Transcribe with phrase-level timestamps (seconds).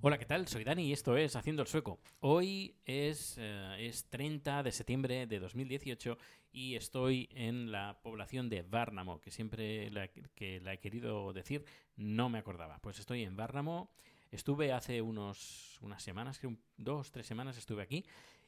[0.00, 0.48] Hola, ¿qué tal?
[0.48, 1.98] Soy Dani y esto es Haciendo el Sueco.
[2.20, 6.16] Hoy es, eh, es 30 de septiembre de 2018
[6.50, 11.66] y estoy en la población de Várnamo, que siempre la, que la he querido decir,
[11.96, 12.78] no me acordaba.
[12.78, 13.90] Pues estoy en Várnamo,
[14.30, 18.06] estuve hace unos, unas semanas, creo, dos, tres semanas estuve aquí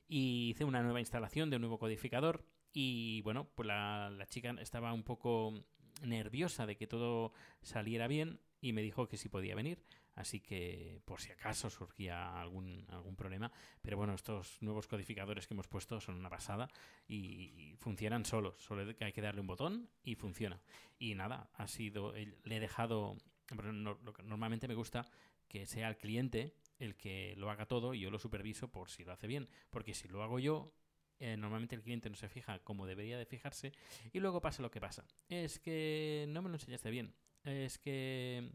[0.09, 4.93] y hice una nueva instalación de un nuevo codificador y bueno, pues la, chica estaba
[4.93, 5.55] un poco
[6.03, 9.83] nerviosa de que todo saliera bien y me dijo que sí podía venir,
[10.15, 13.53] así que por si acaso surgía algún, algún problema,
[13.83, 16.69] pero bueno, estos nuevos codificadores que hemos puesto son una pasada
[17.07, 20.61] y, funcionan solos, solo hay que darle un botón y funciona.
[20.99, 23.17] Y nada, ha sido, le he dejado,
[23.51, 25.09] lo que normalmente me gusta
[25.49, 29.05] que sea el cliente el que lo haga todo y yo lo superviso por si
[29.05, 30.73] lo hace bien, porque si lo hago yo,
[31.21, 33.73] eh, normalmente el cliente no se fija como debería de fijarse
[34.13, 35.05] y luego pasa lo que pasa.
[35.29, 37.15] Es que no me lo enseñaste bien.
[37.45, 38.53] Es que...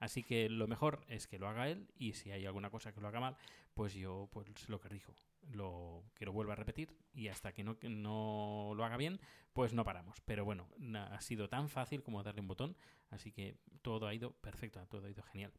[0.00, 3.00] Así que lo mejor es que lo haga él y si hay alguna cosa que
[3.00, 3.36] lo haga mal,
[3.74, 5.14] pues yo pues lo corrijo.
[5.50, 9.20] Lo, que lo vuelva a repetir y hasta que no, que no lo haga bien,
[9.52, 10.20] pues no paramos.
[10.24, 10.68] Pero bueno,
[11.10, 12.76] ha sido tan fácil como darle un botón,
[13.10, 15.52] así que todo ha ido perfecto, todo ha ido genial.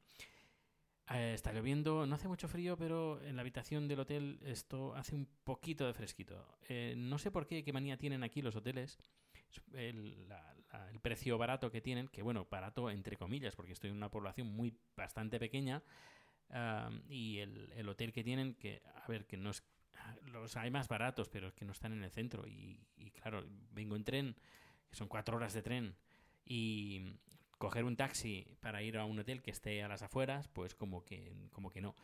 [1.11, 5.13] Eh, está lloviendo, no hace mucho frío, pero en la habitación del hotel esto hace
[5.15, 6.57] un poquito de fresquito.
[6.67, 8.97] Eh, no sé por qué, qué manía tienen aquí los hoteles,
[9.73, 13.91] el, la- la- el precio barato que tienen, que bueno, barato entre comillas, porque estoy
[13.91, 15.83] en una población muy bastante pequeña,
[17.09, 19.63] y el, el hotel que tienen, que a ver, que no es...
[20.31, 22.45] Los hay más baratos, pero es que no están en el centro.
[22.47, 24.35] Y, y claro, vengo en tren,
[24.89, 25.95] que son cuatro horas de tren,
[26.45, 27.17] y
[27.57, 31.03] coger un taxi para ir a un hotel que esté a las afueras, pues como
[31.03, 31.95] que, como que no.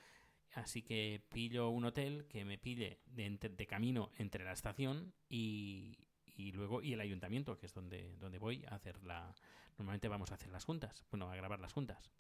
[0.53, 5.97] Así que pillo un hotel que me pille de, de camino entre la estación y,
[6.25, 9.33] y luego y el ayuntamiento, que es donde, donde voy a hacer la...
[9.77, 12.11] Normalmente vamos a hacer las juntas, bueno, a grabar las juntas.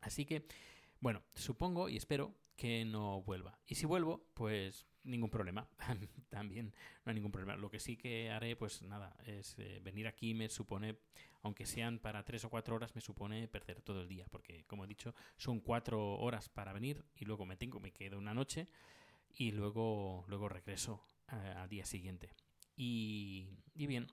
[0.00, 0.46] Así que,
[1.00, 3.58] bueno, supongo y espero que no vuelva.
[3.66, 5.68] Y si vuelvo, pues ningún problema.
[6.28, 6.74] También
[7.04, 7.56] no hay ningún problema.
[7.56, 10.98] Lo que sí que haré, pues nada, es eh, venir aquí me supone,
[11.42, 14.26] aunque sean para tres o cuatro horas, me supone perder todo el día.
[14.30, 18.18] Porque, como he dicho, son cuatro horas para venir y luego me tengo, me quedo
[18.18, 18.66] una noche
[19.34, 22.34] y luego, luego regreso eh, al día siguiente.
[22.76, 24.06] Y, y bien,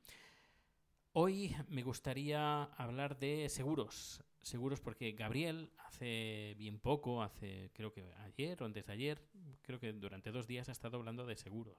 [1.14, 4.24] Hoy me gustaría hablar de seguros.
[4.42, 9.22] Seguros porque Gabriel hace bien poco, hace creo que ayer o antes de ayer,
[9.62, 11.78] creo que durante dos días ha estado hablando de seguros.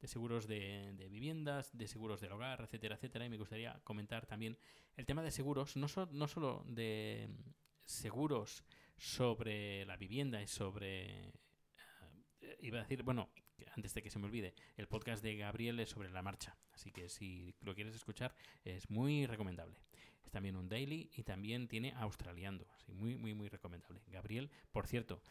[0.00, 3.26] De seguros de, viviendas, de seguros del hogar, etcétera, etcétera.
[3.26, 4.56] Y me gustaría comentar también
[4.96, 7.28] el tema de seguros, no, so- solo de
[7.84, 8.64] seguros
[8.96, 11.32] sobre la vivienda y sobre
[12.40, 13.30] eh, iba a decir, bueno,
[13.80, 16.90] antes de que se me olvide, el podcast de Gabriel es sobre la marcha, así
[16.92, 19.80] que si lo quieres escuchar es muy recomendable.
[20.22, 24.02] Es también un daily y también tiene australiando, así muy, muy, muy recomendable.
[24.08, 25.22] Gabriel, por cierto,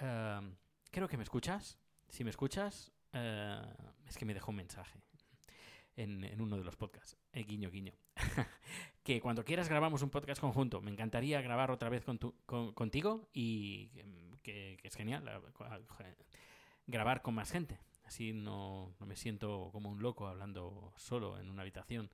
[0.00, 0.40] eh,
[0.90, 1.78] creo que me escuchas.
[2.10, 3.62] Si me escuchas, eh,
[4.06, 5.00] es que me dejó un mensaje
[5.96, 7.16] en, en uno de los podcasts.
[7.32, 7.94] Eh, guiño, guiño.
[9.02, 10.82] que cuando quieras grabamos un podcast conjunto.
[10.82, 15.26] Me encantaría grabar otra vez con tu- con- contigo y em, que, que es genial
[16.86, 17.78] grabar con más gente.
[18.04, 22.10] Así no, no me siento como un loco hablando solo en una habitación,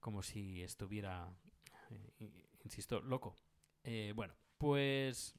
[0.00, 1.32] como si estuviera,
[1.90, 2.30] eh,
[2.64, 3.36] insisto, loco.
[3.84, 5.34] Eh, bueno, pues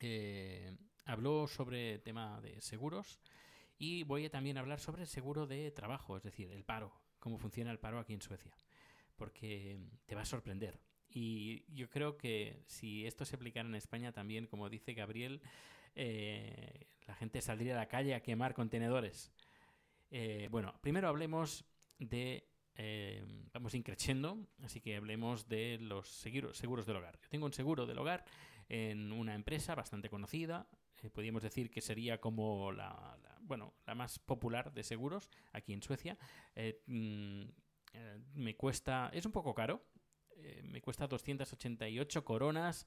[0.00, 3.20] eh, habló sobre tema de seguros
[3.78, 7.38] y voy a también hablar sobre el seguro de trabajo, es decir, el paro, cómo
[7.38, 8.56] funciona el paro aquí en Suecia,
[9.16, 10.80] porque te va a sorprender.
[11.08, 15.42] Y yo creo que si esto se aplicara en España también, como dice Gabriel,
[15.94, 19.32] eh, la gente saldría a la calle a quemar contenedores.
[20.10, 21.64] Eh, bueno, primero hablemos
[21.98, 22.48] de...
[22.74, 27.18] eh, vamos increciendo, así que hablemos de los seguros, seguros del hogar.
[27.20, 28.24] Yo tengo un seguro del hogar
[28.68, 30.66] en una empresa bastante conocida,
[31.02, 35.82] eh, podríamos decir que sería como la, bueno, la más popular de seguros aquí en
[35.82, 36.16] Suecia.
[36.54, 37.42] Eh, mm,
[38.34, 39.84] me cuesta, es un poco caro,
[40.64, 42.86] me cuesta 288 coronas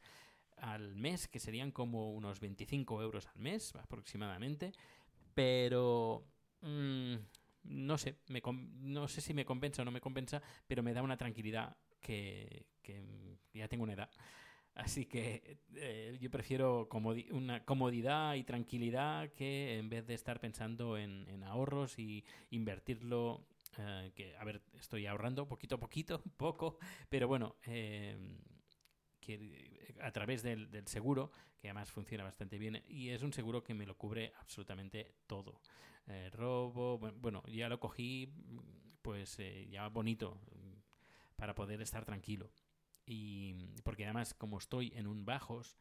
[0.58, 4.72] al mes, que serían como unos 25 euros al mes aproximadamente,
[5.34, 6.26] pero
[6.62, 7.16] mm,
[7.64, 8.42] no sé, me
[8.80, 12.66] no sé si me compensa o no me compensa, pero me da una tranquilidad que,
[13.54, 14.10] ya tengo una edad.
[14.76, 16.90] Así que eh, yo prefiero
[17.32, 23.48] una comodidad y tranquilidad que en vez de estar pensando en, ahorros y invertirlo,
[23.78, 26.78] eh, que a ver, estoy ahorrando poquito a poquito, poco,
[27.10, 28.18] pero bueno, eh,
[30.02, 33.74] a través del, del seguro, que además funciona bastante bien, y es un seguro que
[33.74, 35.60] me lo cubre absolutamente todo.
[36.08, 38.30] Eh, robo, bu- bueno, ya lo cogí
[39.02, 40.40] pues eh, ya bonito
[41.36, 42.52] para poder estar tranquilo.
[43.06, 43.54] Y
[43.84, 45.78] porque además como estoy en un bajos,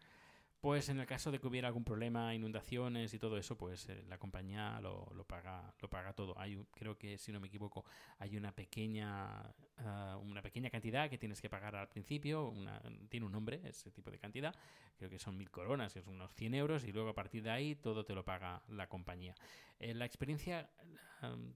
[0.65, 4.03] pues en el caso de que hubiera algún problema, inundaciones y todo eso, pues eh,
[4.09, 6.39] la compañía lo, lo paga lo paga todo.
[6.39, 7.85] Hay creo que si no me equivoco
[8.19, 9.43] hay una pequeña
[9.77, 12.81] ah, una pequeña cantidad que tienes que pagar al principio, una-
[13.11, 14.55] tiene un nombre ese tipo de cantidad,
[14.97, 17.51] creo que son mil coronas, que son unos 100 euros y luego a partir de
[17.51, 19.35] ahí todo te lo paga la compañía.
[19.79, 20.71] Eh, la experiencia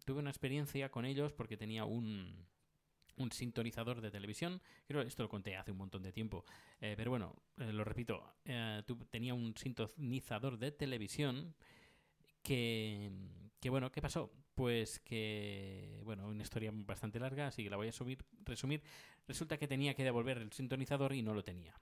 [0.04, 2.46] tuve una experiencia con ellos porque tenía un
[3.18, 4.60] un sintonizador de televisión.
[4.86, 6.44] Creo esto lo conté hace un montón de tiempo.
[6.80, 8.22] Eh, pero bueno, eh, lo repito.
[8.44, 11.54] eh, tu- tenía un sintonizador de televisión
[12.42, 13.10] que,
[13.60, 14.32] que, bueno, ¿qué pasó?
[14.54, 18.82] Pues que, bueno, una historia bastante larga, así que la voy a subir, resumir.
[19.26, 21.74] Resulta que tenía que devolver el sintonizador y no lo tenía.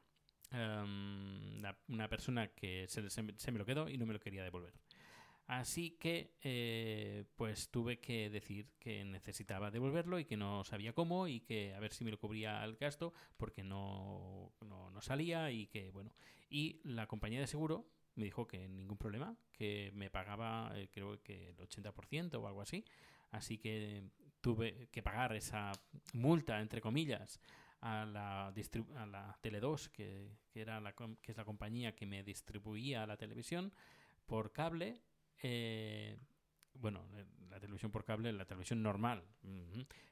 [0.52, 3.22] Em, una persona que se, se
[3.52, 4.74] me lo quedó y no me lo quería devolver.
[5.46, 11.28] Así que, eh, pues tuve que decir que necesitaba devolverlo y que no sabía cómo
[11.28, 15.50] y que a ver si me lo cubría el gasto porque no, no, no salía
[15.52, 16.10] y que, bueno.
[16.50, 21.22] Y la compañía de seguro me dijo que ningún problema, que me pagaba eh, creo
[21.22, 22.84] que el 80% o algo así.
[23.30, 24.10] Así que
[24.40, 25.72] tuve que pagar esa
[26.12, 27.40] multa, entre comillas,
[27.80, 32.22] a la, a la Tele2, que, que, era la, que es la compañía que me
[32.22, 33.72] distribuía la televisión
[34.24, 35.02] por cable.
[35.42, 36.18] Eh,
[36.74, 39.24] bueno, eh, la televisión por cable, la televisión normal.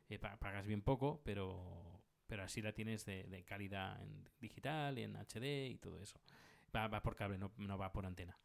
[0.08, 5.16] eh, pa- pagas bien poco, pero, pero así la tienes de, calidad en digital, en
[5.16, 6.20] HD y todo eso.
[6.74, 8.36] Va, va por cable, no, no va por antena.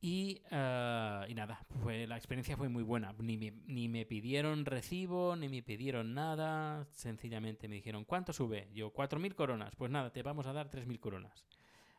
[0.00, 3.12] Y, ah, y nada, fue, la experiencia fue muy buena.
[3.18, 6.84] Ni me, ni me pidieron recibo, ni me pidieron nada.
[6.92, 8.68] Sencillamente me dijeron, ¿cuánto sube?
[8.72, 9.74] Yo, 4.000 coronas.
[9.76, 11.44] Pues nada, te vamos a dar 3.000 coronas.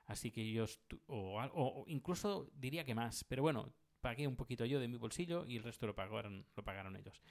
[0.10, 0.66] Así que yo,
[1.08, 5.46] o, o- incluso diría que más, pero bueno, pagué un poquito yo de mi bolsillo
[5.46, 7.22] y el resto lo pagaron, lo pagaron ellos.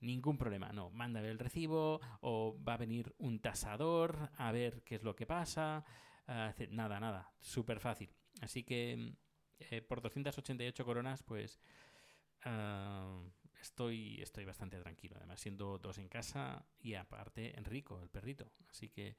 [0.00, 4.96] Ningún problema, no, mándame el recibo o va a venir un tasador a ver qué
[4.96, 5.84] es lo que pasa.
[6.26, 8.10] hace- nada, nada, súper fácil.
[8.42, 9.14] Así que
[9.60, 11.60] eh, por 288 coronas, pues
[12.44, 13.22] ah,
[13.60, 15.16] estoy, estoy bastante tranquilo.
[15.18, 18.52] Además, siendo dos en casa y aparte Enrico, el perrito.
[18.70, 19.16] Así que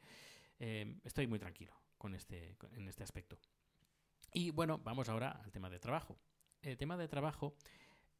[0.59, 1.74] eh, estoy muy tranquilo
[2.13, 3.38] este, en este aspecto.
[4.33, 6.17] Y bueno, vamos ahora al tema de trabajo.
[6.61, 7.55] El tema de trabajo,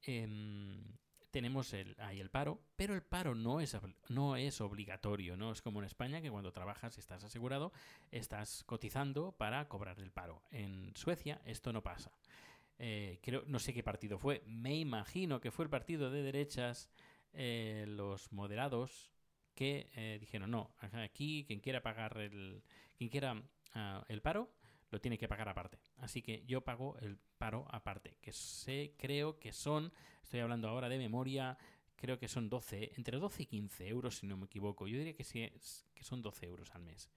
[0.04, 0.84] em,
[1.32, 3.76] tenemos el, ahí el paro, pero el paro no es,
[4.10, 7.74] no es obligatorio, no es como en España que cuando trabajas y estás asegurado,
[8.12, 10.44] estás cotizando para cobrar el paro.
[10.52, 12.12] En Suecia esto no pasa.
[12.78, 16.90] Eh, creo, no sé qué partido fue, me imagino que fue el partido de derechas,
[17.34, 19.12] eh, los moderados,
[19.56, 22.64] que eh, dijeron, no, aquí quien quiera pagar el,
[22.96, 23.42] quien quiera
[23.74, 24.52] ah, el paro,
[24.90, 25.80] lo tiene que pagar aparte.
[25.98, 29.92] Así que yo pago el paro aparte, que sé, creo que son,
[30.22, 31.58] estoy hablando ahora de memoria,
[31.96, 34.88] creo que son 12, entre 12 y 15 euros si no me equivoco.
[34.88, 37.10] Yo diría que sí, es- que son 12 euros al mes.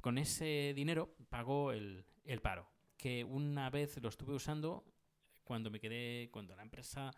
[0.00, 4.84] Con ese dinero pago el, el paro, que una vez lo estuve usando
[5.44, 7.12] cuando me quedé, cuando la empresa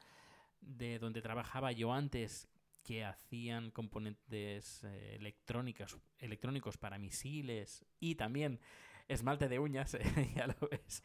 [0.61, 2.49] de donde trabajaba yo antes,
[2.83, 8.61] que hacían componentes eh, electrónicas, electrónicos para misiles y también
[9.09, 9.97] esmalte de uñas,
[10.37, 11.03] ya lo ves.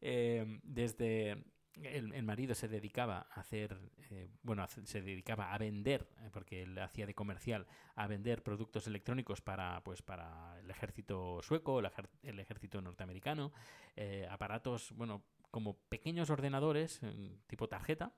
[0.00, 1.44] Eh, desde
[1.82, 3.78] el, el marido se dedicaba a hacer,
[4.10, 8.86] eh, bueno, se dedicaba a vender, eh, porque él hacía de comercial, a vender productos
[8.86, 11.90] electrónicos para, pues, para el ejército sueco, el,
[12.22, 13.52] el ejército norteamericano,
[13.96, 18.14] eh, aparatos, bueno, como pequeños ordenadores, eh, tipo tarjeta,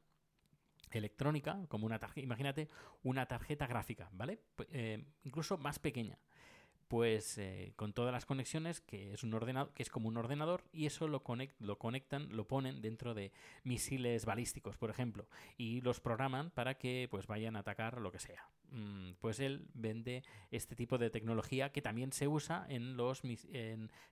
[0.99, 2.69] electrónica, como una tarjeta, imagínate
[3.03, 4.41] una tarjeta gráfica, ¿vale?
[4.71, 6.19] Eh, incluso más pequeña.
[6.89, 10.63] Pues eh, con todas las conexiones, que es un ordenador, que es como un ordenador,
[10.73, 13.33] y eso lo, conect- lo conectan, lo ponen dentro de
[13.65, 18.19] misiles balísticos, por ejemplo, y los programan para que pues vayan a atacar lo que
[18.19, 18.47] sea.
[18.73, 23.23] Mm, pues él vende este tipo de tecnología que también se usa en los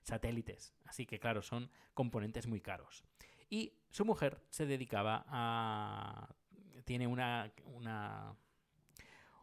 [0.01, 0.73] satélites.
[0.85, 3.03] Así que claro, son componentes muy caros.
[3.47, 6.33] Y su mujer se dedicaba a
[6.85, 8.35] tiene una, una,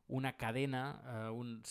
[0.06, 1.62] una cadena, eh, un-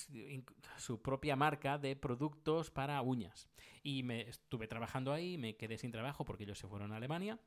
[0.77, 3.49] su propia marca de productos para uñas.
[3.83, 7.39] Y me estuve trabajando ahí, me quedé sin trabajo porque ellos se fueron a Alemania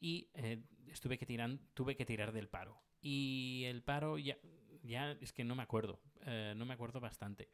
[0.00, 2.78] y eh, estuve que tiran, tuve que tirar del paro.
[3.00, 4.36] Y el paro ya,
[4.82, 7.48] ya es que no me acuerdo, eh, no me acuerdo bastante.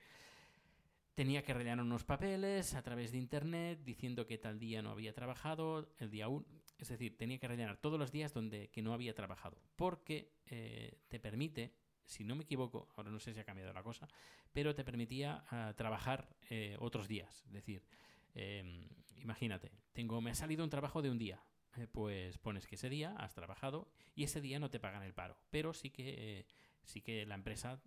[1.14, 5.12] Tenía que rellenar unos papeles a través de internet diciendo que tal día no había
[5.12, 6.46] trabajado, el día 1,
[6.82, 10.98] es decir, tenía que rellenar todos los días donde que no había trabajado, porque eh,
[11.08, 11.72] te permite
[12.04, 14.08] si no me equivoco, ahora no sé si ha cambiado la cosa,
[14.52, 17.44] pero te permitía ah, trabajar eh, otros días.
[17.46, 17.86] Es decir,
[18.34, 21.40] em, imagínate, tengo, me ha salido un trabajo de un día,
[21.76, 25.14] eh, pues pones que ese día has trabajado y ese día no te pagan el
[25.14, 26.44] paro, pero sí que,
[26.82, 27.80] sí que la empresa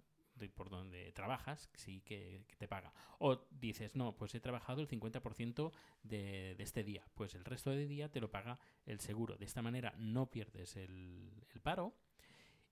[0.53, 2.93] por donde trabajas sí que, te paga.
[3.19, 5.71] O dices, no, pues he trabajado el 50%
[6.03, 9.37] de, de este día, pues el resto de día te lo paga el seguro.
[9.37, 11.95] De esta manera no pierdes el, el paro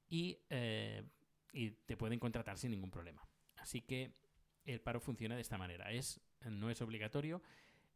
[0.10, 1.04] y, eh,
[1.52, 3.28] y te pueden contratar sin ningún problema.
[3.58, 4.14] Así que
[4.66, 5.92] el paro funciona de esta manera.
[5.92, 7.42] Es, no es obligatorio,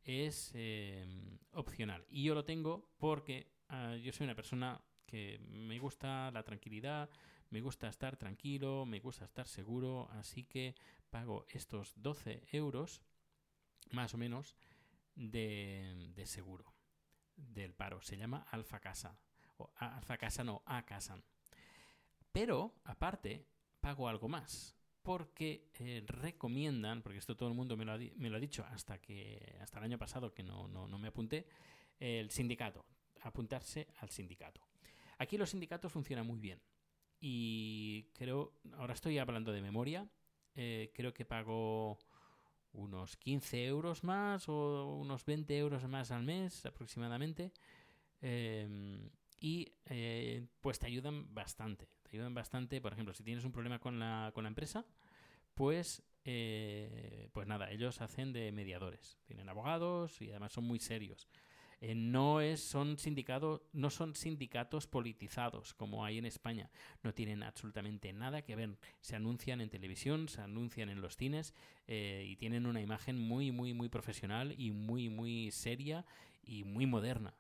[0.04, 1.06] es eh,
[1.52, 2.06] opcional.
[2.10, 7.10] Y yo lo tengo porque ah, yo soy una persona que me gusta la tranquilidad,
[7.50, 10.76] me gusta estar tranquilo, me gusta estar seguro, así que
[11.10, 13.02] pago estos 12 euros,
[13.92, 14.56] más o menos,
[15.16, 16.74] de, seguro
[17.36, 18.02] del paro.
[18.02, 19.18] Se llama Alfa Casa.
[19.58, 21.22] O Alfa Casa no, A Casa.
[22.32, 23.46] Pero, aparte,
[23.80, 24.76] pago algo más.
[25.02, 28.40] Porque eh, recomiendan, porque esto todo el mundo me lo ha, di- me lo ha
[28.42, 31.48] dicho hasta que hasta el año pasado que no, no, no me apunté,
[32.00, 32.86] el sindicato,
[33.22, 34.62] apuntarse al sindicato.
[35.18, 36.62] Aquí los sindicatos funcionan muy bien.
[37.20, 40.08] Y creo, ahora estoy hablando de memoria,
[40.56, 41.98] eh, creo que pago
[42.74, 47.52] unos 15 euros más o unos 20 euros más al mes aproximadamente.
[48.22, 49.10] Eh,
[49.40, 51.88] y eh, pues te ayudan bastante.
[52.04, 54.86] Te ayudan bastante, por ejemplo, si tienes un problema con la, con la empresa,
[55.54, 59.20] pues, eh, pues nada, ellos hacen de mediadores.
[59.26, 61.28] Tienen abogados y además son muy serios.
[61.80, 62.98] Eh, no es, son
[63.74, 66.72] no son sindicatos politizados como hay en España.
[67.04, 68.78] No tienen absolutamente nada que ver.
[69.00, 71.54] Se anuncian en televisión, se anuncian en los cines
[71.88, 76.06] eh, y tienen una imagen muy, muy, muy profesional y muy, muy seria
[76.44, 77.36] y muy moderna.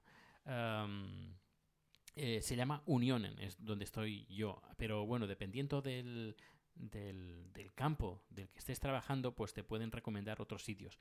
[2.19, 4.61] Eh, se llama Unionen, es donde estoy yo.
[4.77, 6.35] Pero bueno, dependiendo del,
[6.79, 10.97] del, campo del que estés trabajando, pues te pueden recomendar otros sitios.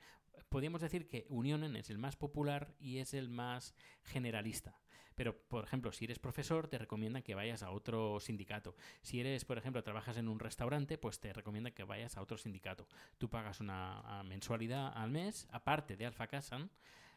[0.49, 4.79] Podríamos decir que Unionen es el más popular y es el más generalista.
[5.15, 8.75] Pero, por ejemplo, si eres profesor, te recomiendan que vayas a otro sindicato.
[9.01, 12.37] Si eres, por ejemplo, trabajas en un restaurante, pues te recomiendan que vayas a otro
[12.37, 12.87] sindicato.
[13.17, 16.69] Tú pagas una mensualidad al mes, aparte de Alfa Casan,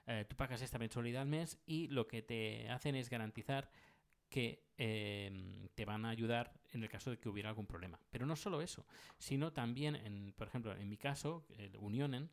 [0.06, 3.70] eh, tú pagas esta mensualidad al mes y lo que te hacen es garantizar
[4.30, 8.00] que eh, te van a ayudar en el caso de que hubiera algún problema.
[8.10, 8.86] Pero no solo eso,
[9.18, 12.30] sino también, en, por ejemplo, en mi caso, el Unionen,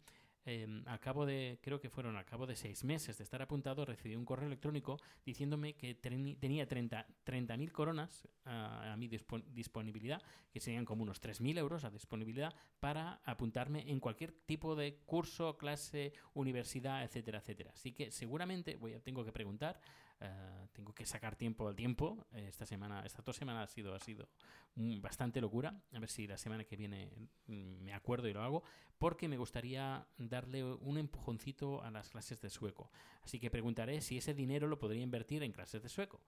[0.49, 3.83] eh, al cabo de, creo que fueron al cabo de seis meses de estar apuntado,
[3.83, 10.21] recibí un correo electrónico diciéndome que tenía 30 30.000 coronas ah, a mi dispo- disponibilidad,
[10.49, 15.57] que serían como unos 3.000 euros a disponibilidad para apuntarme en cualquier tipo de curso,
[15.57, 17.71] clase, universidad, etcétera, etcétera.
[17.73, 19.81] Así que seguramente voy a, tengo que preguntar,
[20.19, 22.27] eh, tengo que sacar tiempo al tiempo.
[22.31, 24.29] Esta semana, estas dos semanas ha sido, ha sido
[24.75, 25.81] bastante locura.
[25.93, 27.11] A ver si la semana que viene
[27.47, 28.63] mm, me acuerdo y lo hago,
[28.97, 32.91] porque me gustaría darle un empujoncito a las clases de sueco.
[33.23, 36.21] Así que preguntaré si ese dinero lo podría invertir en clases de sueco.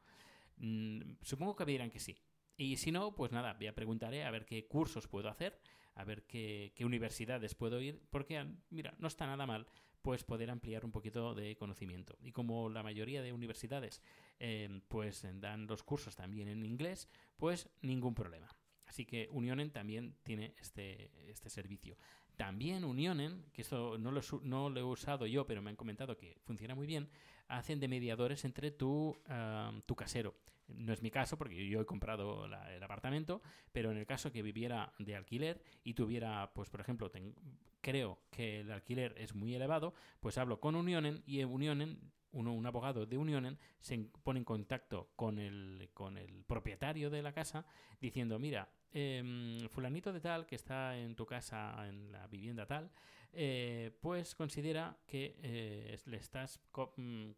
[0.58, 2.18] Mm, supongo que me dirán que sí.
[2.58, 5.60] Y si no, pues nada, ya preguntaré a ver qué cursos puedo hacer,
[5.96, 9.66] a ver qué, qué universidades puedo ir, porque, mira, no está nada mal
[10.02, 12.18] pues poder ampliar un poquito de conocimiento.
[12.22, 14.02] Y como la mayoría de universidades
[14.40, 18.48] eh, pues dan los cursos también en inglés, pues ningún problema.
[18.86, 21.96] Así que Unionen también tiene este, este servicio.
[22.36, 26.18] También Unionen, que esto no lo, no lo he usado yo, pero me han comentado
[26.18, 27.10] que funciona muy bien,
[27.48, 30.36] hacen de mediadores entre tu, ah, tu casero.
[30.70, 34.32] No es mi caso, porque yo he comprado la- el apartamento, pero en el caso
[34.32, 37.36] que viviera de alquiler y tuviera, pues por ejemplo, ten-
[37.82, 42.00] creo que el alquiler es muy elevado, pues hablo con Unionen y en Unionen,
[42.32, 47.24] uno, un abogado de Unionen se pone en contacto con el, con el propietario de
[47.24, 47.66] la casa
[48.00, 52.92] diciendo, mira, em, fulanito de tal que está en tu casa, en la vivienda tal,
[53.34, 56.60] eh, pues considera que eh, le estás
[56.98, 57.30] mm,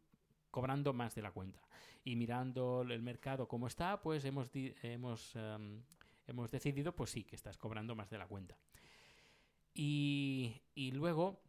[0.52, 1.60] cobrando más de la cuenta.
[2.04, 5.82] Y mirando el mercado como está, pues hemos, hemos, em,
[6.28, 8.58] hemos decidido, pues sí, que estás cobrando más de la cuenta.
[9.74, 11.42] Y, y luego,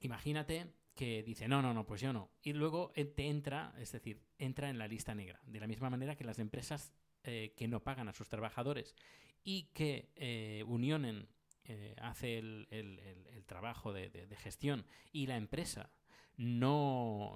[0.00, 2.30] imagínate que dice, no, no, no, pues yo no.
[2.42, 5.40] Y luego te entra, es decir, entra en la lista negra.
[5.46, 6.92] De la misma manera que las empresas
[7.24, 8.94] eh, que no pagan a sus trabajadores
[9.44, 11.28] y que eh, Unionen
[11.64, 15.90] eh, hace el, el- el- trabajo de- de gestión y la empresa
[16.36, 17.34] no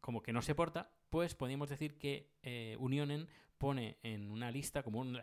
[0.00, 4.82] como que no se porta, pues podríamos decir que eh, Unionen pone en una lista
[4.82, 5.14] como un-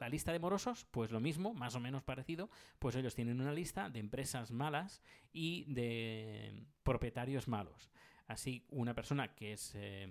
[0.00, 3.52] la lista de morosos, pues lo mismo, más o menos parecido, pues ellos tienen una
[3.52, 5.02] lista de empresas malas
[5.32, 7.90] y de propietarios malos.
[8.26, 10.10] Así, una persona que es eh,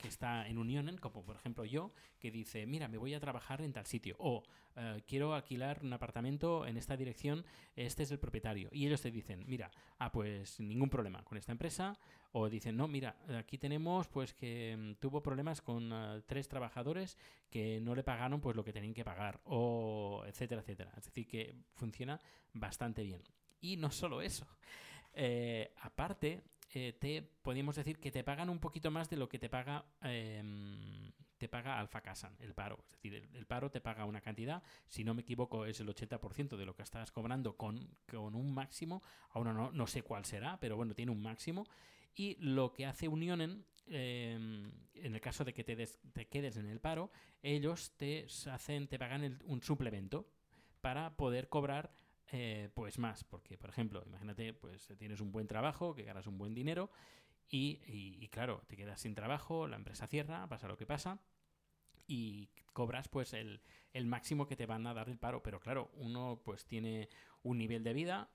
[0.00, 3.60] que está en Unionen, como por ejemplo yo, que dice, mira, me voy a trabajar
[3.62, 4.42] en tal sitio, o
[4.76, 7.44] eh, quiero alquilar un apartamento en esta dirección,
[7.76, 8.68] este es el propietario.
[8.72, 11.98] Y ellos te dicen, mira, ah, pues ningún problema con esta empresa,
[12.32, 17.18] o dicen, no, mira, aquí tenemos pues que mm, tuvo problemas con eh, tres trabajadores
[17.50, 20.92] que no le pagaron pues lo que tenían que pagar, o etcétera, etcétera.
[20.96, 22.20] Es decir, que funciona
[22.52, 23.22] bastante bien.
[23.60, 24.46] Y no solo eso.
[25.12, 26.40] Eh, aparte,
[26.72, 29.84] eh, te podríamos decir que te pagan un poquito más de lo que te paga
[30.02, 32.84] em, te paga Alfa Casan, el paro.
[32.86, 36.56] Es decir, el, paro te paga una cantidad, si no me equivoco, es el 80%
[36.58, 39.02] de lo que estás cobrando con, con un máximo.
[39.30, 41.66] Aún no, no sé cuál será, pero bueno, tiene un máximo.
[42.14, 44.34] Y lo que hace Unionen, eh,
[44.94, 47.10] en el caso de que te, des, te, quedes en el paro,
[47.42, 50.30] ellos te hacen, te pagan el, un suplemento
[50.82, 51.90] para poder cobrar
[52.32, 56.38] eh, pues más, porque por ejemplo, imagínate, pues tienes un buen trabajo, que ganas un
[56.38, 56.90] buen dinero
[57.48, 61.20] y, y, y, claro, te quedas sin trabajo, la empresa cierra, pasa lo que pasa
[62.06, 63.60] y cobras pues el,
[63.92, 67.08] el máximo que te van a dar el paro, pero claro, uno pues tiene
[67.42, 68.30] un nivel de vida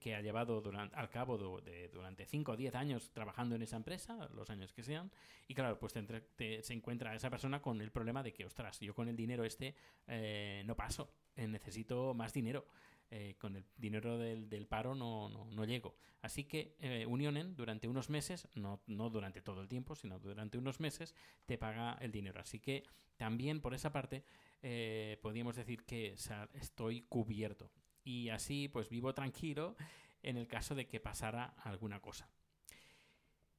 [0.00, 3.76] que ha llevado durante, al cabo de, durante 5 o 10 años trabajando en esa
[3.76, 5.12] empresa, los años que sean,
[5.46, 8.80] y claro, pues te, te, se encuentra esa persona con el problema de que, ostras,
[8.80, 9.76] yo con el dinero este
[10.08, 12.66] eh, no paso, eh, necesito más dinero
[13.10, 15.96] eh, con el dinero del, paro no, no, no, llego.
[16.22, 20.58] Así que eh, Unionen durante unos meses, no, no durante todo el tiempo, sino durante
[20.58, 21.14] unos meses,
[21.46, 22.40] te paga el dinero.
[22.40, 22.84] Así que
[23.16, 24.24] también por esa parte
[24.62, 26.16] eh, podríamos decir que
[26.54, 27.70] estoy cubierto.
[28.02, 29.76] Y así pues vivo tranquilo
[30.22, 32.28] en el caso de que pasara alguna cosa.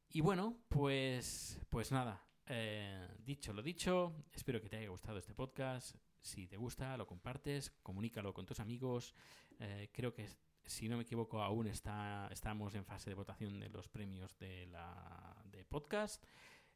[0.10, 5.34] Y bueno, pues, pues nada, eh, dicho lo dicho, espero que te haya gustado este
[5.34, 5.96] podcast.
[6.28, 9.16] Si te gusta, lo compartes, comunícalo con tus amigos.
[9.60, 10.28] Eh, creo que,
[10.66, 14.66] si no me equivoco, aún está, estamos en fase de votación de los premios de,
[14.68, 16.26] la, de podcast.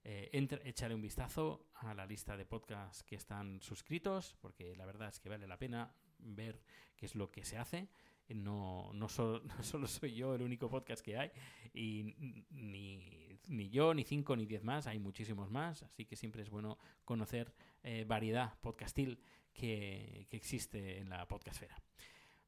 [0.04, 0.30] Eh,
[0.64, 5.20] échale un vistazo a la lista de podcasts que están suscritos, porque la verdad es
[5.20, 6.62] que vale la pena ver
[6.96, 7.90] qué es lo que se hace.
[8.30, 11.32] No, no, solo, no solo soy yo el único podcast que hay,
[11.74, 12.16] y
[12.50, 16.50] ni, ni yo, ni cinco, ni diez más, hay muchísimos más, así que siempre es
[16.50, 17.54] bueno conocer
[17.84, 19.20] eh, variedad podcastil
[19.54, 21.76] que, que existe en la podcastfera.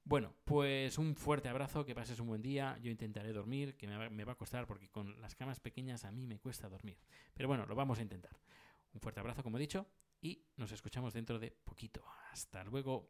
[0.05, 2.77] Bueno, pues un fuerte abrazo, que pases un buen día.
[2.81, 6.27] Yo intentaré dormir, que me va, a costar porque con las camas pequeñas a mí
[6.27, 6.97] me cuesta dormir.
[7.33, 8.37] Pero bueno, lo vamos a intentar.
[8.93, 9.87] Un fuerte abrazo, como he dicho,
[10.21, 12.03] y nos escuchamos dentro de poquito.
[12.31, 13.09] Hasta luego.